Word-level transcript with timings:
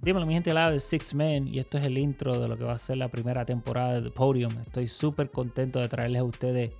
Dímelo, 0.00 0.26
mi 0.26 0.34
gente, 0.34 0.54
la 0.54 0.70
de 0.70 0.78
Six 0.78 1.14
Men, 1.14 1.48
y 1.48 1.58
esto 1.58 1.76
es 1.76 1.84
el 1.84 1.98
intro 1.98 2.38
de 2.38 2.46
lo 2.46 2.56
que 2.56 2.62
va 2.62 2.72
a 2.72 2.78
ser 2.78 2.98
la 2.98 3.08
primera 3.08 3.44
temporada 3.44 3.94
de 3.94 4.02
The 4.02 4.10
Podium. 4.12 4.56
Estoy 4.60 4.86
súper 4.86 5.30
contento 5.30 5.80
de 5.80 5.88
traerles 5.88 6.20
a 6.20 6.24
ustedes 6.24 6.70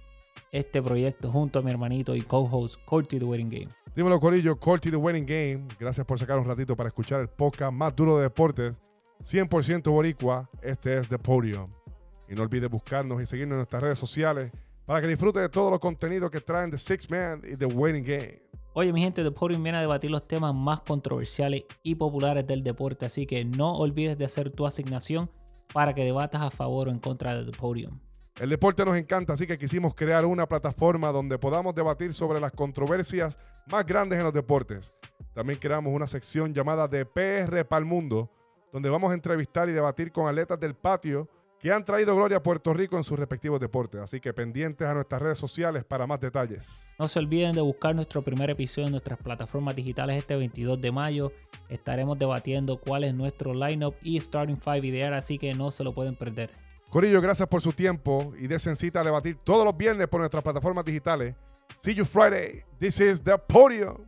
este 0.53 0.81
proyecto 0.81 1.29
junto 1.31 1.59
a 1.59 1.63
mi 1.63 1.73
hermanito 1.73 2.15
y 2.15 2.23
co-host 2.23 2.81
Corty 2.85 3.19
The 3.19 3.25
Wedding 3.25 3.51
Game. 3.51 3.69
Dímelo, 3.97 4.21
Corillo, 4.21 4.57
Corty 4.57 4.91
The 4.91 4.97
Wedding 4.97 5.27
Game. 5.27 5.67
Gracias 5.81 6.07
por 6.07 6.17
sacar 6.21 6.39
un 6.39 6.45
ratito 6.45 6.77
para 6.77 6.89
escuchar 6.89 7.21
el 7.21 7.29
podcast 7.29 7.73
más 7.73 7.95
duro 7.97 8.19
de 8.19 8.23
deportes, 8.23 8.81
100% 9.25 9.91
boricua. 9.91 10.49
Este 10.63 10.97
es 10.97 11.09
The 11.09 11.19
Podium. 11.19 11.73
Y 12.29 12.37
no 12.37 12.43
olvides 12.43 12.71
buscarnos 12.71 13.21
y 13.21 13.27
seguirnos 13.27 13.55
en 13.55 13.59
nuestras 13.59 13.83
redes 13.83 13.99
sociales 13.99 14.53
para 14.87 15.01
que 15.01 15.09
disfrutes 15.09 15.43
de 15.43 15.49
todos 15.49 15.73
los 15.73 15.81
contenidos 15.81 16.31
que 16.31 16.41
traen 16.41 16.71
The 16.71 16.79
Six 16.79 17.11
Man 17.11 17.43
y 17.45 17.57
The 17.57 17.67
Wedding 17.67 18.05
Game. 18.05 18.48
Oye, 18.79 18.93
mi 18.93 19.01
gente, 19.01 19.25
The 19.25 19.33
Podium 19.33 19.61
viene 19.61 19.79
a 19.79 19.81
debatir 19.81 20.09
los 20.09 20.29
temas 20.29 20.55
más 20.55 20.83
controversiales 20.83 21.65
y 21.83 21.97
populares 21.97 22.47
del 22.47 22.63
deporte, 22.63 23.07
así 23.07 23.27
que 23.27 23.45
no 23.45 23.75
olvides 23.77 24.17
de 24.17 24.25
hacer 24.25 24.51
tu 24.51 24.69
asignación 24.69 25.29
para 25.75 25.95
que 25.95 26.05
debatas 26.05 26.43
a 26.43 26.51
favor 26.53 26.87
o 26.87 26.93
en 26.93 27.01
contra 27.01 27.35
de 27.35 27.51
The 27.51 27.59
Podium. 27.59 27.99
El 28.39 28.51
deporte 28.51 28.85
nos 28.85 28.97
encanta, 28.97 29.33
así 29.33 29.49
que 29.49 29.59
quisimos 29.59 29.97
crear 29.97 30.25
una 30.25 30.47
plataforma 30.47 31.11
donde 31.11 31.41
podamos 31.41 31.75
debatir 31.75 32.15
sobre 32.15 32.39
las 32.39 32.53
controversias 32.53 33.37
más 33.67 33.85
grandes 33.85 34.17
en 34.17 34.27
los 34.27 34.33
deportes. 34.33 34.95
También 35.35 35.59
creamos 35.59 35.93
una 35.93 36.07
sección 36.07 36.55
llamada 36.55 36.87
de 36.87 37.05
PR 37.05 37.65
para 37.65 37.81
el 37.81 37.85
Mundo, 37.85 38.31
donde 38.73 38.91
vamos 38.91 39.11
a 39.11 39.15
entrevistar 39.15 39.69
y 39.69 39.73
debatir 39.73 40.13
con 40.13 40.29
atletas 40.29 40.61
del 40.61 40.77
patio 40.77 41.29
que 41.61 41.73
han 41.73 41.85
traído 41.85 42.15
gloria 42.15 42.39
a 42.39 42.43
Puerto 42.43 42.73
Rico 42.73 42.97
en 42.97 43.05
sus 43.05 43.19
respectivos 43.19 43.61
deportes. 43.61 44.01
Así 44.01 44.21
que 44.21 44.33
pendientes 44.33 44.87
a 44.87 44.95
nuestras 44.95 45.21
redes 45.21 45.39
sociales 45.39 45.85
para 45.85 46.07
más 46.07 46.21
detalles. 46.21 46.87
No 46.99 47.09
se 47.09 47.19
olviden 47.19 47.55
de 47.55 47.61
buscar 47.61 47.95
nuestro 47.95 48.23
primer 48.23 48.51
episodio 48.51 48.87
en 48.87 48.93
nuestras 48.93 49.19
plataformas 49.19 49.75
digitales 49.75 50.17
este 50.17 50.37
22 50.37 50.81
de 50.81 50.93
mayo. 50.93 51.33
Estaremos 51.69 52.19
debatiendo 52.19 52.79
cuál 52.79 53.05
es 53.05 53.15
nuestro 53.15 53.55
lineup 53.55 53.95
y 54.03 54.21
starting 54.21 54.61
five 54.61 54.87
ideal, 54.87 55.15
así 55.15 55.39
que 55.39 55.55
no 55.55 55.71
se 55.71 55.85
lo 55.85 55.93
pueden 55.95 56.17
perder. 56.17 56.51
Corillo, 56.91 57.21
gracias 57.21 57.49
por 57.49 57.61
su 57.61 57.73
tiempo 57.73 58.33
y 58.39 58.47
desen 58.47 58.77
cita 58.77 59.01
a 59.01 59.05
debatir 59.05 59.37
todos 59.45 59.65
los 59.65 59.77
viernes 59.77 60.09
por 60.09 60.21
nuestras 60.21 60.43
plataformas 60.43 60.85
digitales. 60.85 61.35
See 61.81 61.95
you 61.95 62.05
Friday. 62.05 62.65
This 62.79 63.01
is 63.01 63.23
the 63.23 63.37
podium. 63.37 64.07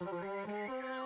Thank 0.00 0.48
you. 0.48 0.97